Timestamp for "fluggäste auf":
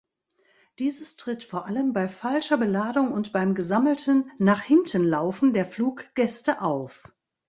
5.67-7.03